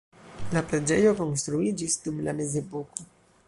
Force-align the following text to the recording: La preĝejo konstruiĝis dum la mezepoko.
La 0.55 0.63
preĝejo 0.71 1.11
konstruiĝis 1.19 2.01
dum 2.07 2.21
la 2.29 2.37
mezepoko. 2.41 3.07